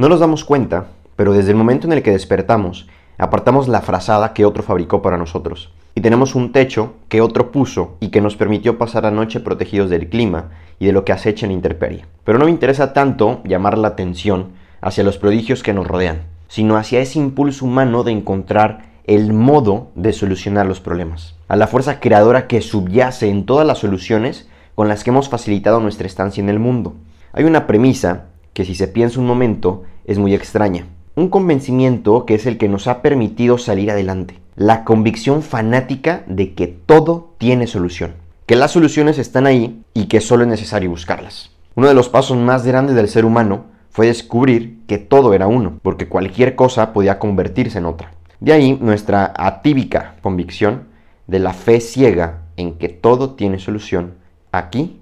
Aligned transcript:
No 0.00 0.08
nos 0.08 0.20
damos 0.20 0.44
cuenta, 0.44 0.86
pero 1.16 1.32
desde 1.32 1.50
el 1.50 1.56
momento 1.56 1.88
en 1.88 1.92
el 1.92 2.04
que 2.04 2.12
despertamos, 2.12 2.86
apartamos 3.18 3.66
la 3.66 3.80
frazada 3.80 4.32
que 4.32 4.44
otro 4.44 4.62
fabricó 4.62 5.02
para 5.02 5.18
nosotros. 5.18 5.72
Y 5.96 6.02
tenemos 6.02 6.36
un 6.36 6.52
techo 6.52 6.92
que 7.08 7.20
otro 7.20 7.50
puso 7.50 7.96
y 7.98 8.10
que 8.10 8.20
nos 8.20 8.36
permitió 8.36 8.78
pasar 8.78 9.02
la 9.02 9.10
noche 9.10 9.40
protegidos 9.40 9.90
del 9.90 10.08
clima 10.08 10.50
y 10.78 10.86
de 10.86 10.92
lo 10.92 11.04
que 11.04 11.10
acecha 11.10 11.46
en 11.46 11.50
intemperie. 11.50 12.04
Pero 12.22 12.38
no 12.38 12.44
me 12.44 12.52
interesa 12.52 12.92
tanto 12.92 13.42
llamar 13.42 13.76
la 13.76 13.88
atención 13.88 14.50
hacia 14.80 15.02
los 15.02 15.18
prodigios 15.18 15.64
que 15.64 15.74
nos 15.74 15.88
rodean, 15.88 16.22
sino 16.46 16.76
hacia 16.76 17.00
ese 17.00 17.18
impulso 17.18 17.64
humano 17.64 18.04
de 18.04 18.12
encontrar 18.12 18.90
el 19.02 19.32
modo 19.32 19.88
de 19.96 20.12
solucionar 20.12 20.66
los 20.66 20.78
problemas, 20.78 21.34
a 21.48 21.56
la 21.56 21.66
fuerza 21.66 21.98
creadora 21.98 22.46
que 22.46 22.62
subyace 22.62 23.28
en 23.28 23.46
todas 23.46 23.66
las 23.66 23.78
soluciones 23.78 24.48
con 24.76 24.86
las 24.86 25.02
que 25.02 25.10
hemos 25.10 25.28
facilitado 25.28 25.80
nuestra 25.80 26.06
estancia 26.06 26.40
en 26.40 26.50
el 26.50 26.60
mundo. 26.60 26.94
Hay 27.32 27.42
una 27.42 27.66
premisa 27.66 28.27
que 28.58 28.64
si 28.64 28.74
se 28.74 28.88
piensa 28.88 29.20
un 29.20 29.26
momento 29.28 29.84
es 30.04 30.18
muy 30.18 30.34
extraña, 30.34 30.88
un 31.14 31.28
convencimiento 31.28 32.26
que 32.26 32.34
es 32.34 32.44
el 32.44 32.58
que 32.58 32.68
nos 32.68 32.88
ha 32.88 33.02
permitido 33.02 33.56
salir 33.56 33.88
adelante, 33.88 34.40
la 34.56 34.82
convicción 34.82 35.44
fanática 35.44 36.24
de 36.26 36.54
que 36.54 36.66
todo 36.66 37.36
tiene 37.38 37.68
solución, 37.68 38.14
que 38.46 38.56
las 38.56 38.72
soluciones 38.72 39.16
están 39.18 39.46
ahí 39.46 39.84
y 39.94 40.06
que 40.06 40.20
solo 40.20 40.42
es 40.42 40.48
necesario 40.48 40.90
buscarlas. 40.90 41.52
Uno 41.76 41.86
de 41.86 41.94
los 41.94 42.08
pasos 42.08 42.36
más 42.36 42.66
grandes 42.66 42.96
del 42.96 43.06
ser 43.06 43.24
humano 43.24 43.66
fue 43.90 44.08
descubrir 44.08 44.80
que 44.88 44.98
todo 44.98 45.34
era 45.34 45.46
uno, 45.46 45.78
porque 45.82 46.08
cualquier 46.08 46.56
cosa 46.56 46.92
podía 46.92 47.20
convertirse 47.20 47.78
en 47.78 47.84
otra. 47.84 48.10
De 48.40 48.52
ahí 48.52 48.76
nuestra 48.80 49.32
atípica 49.36 50.16
convicción 50.20 50.88
de 51.28 51.38
la 51.38 51.52
fe 51.52 51.78
ciega 51.78 52.42
en 52.56 52.74
que 52.74 52.88
todo 52.88 53.36
tiene 53.36 53.60
solución 53.60 54.14
aquí 54.50 54.98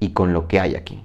y 0.00 0.12
con 0.14 0.32
lo 0.32 0.48
que 0.48 0.58
hay 0.58 0.74
aquí. 0.74 1.04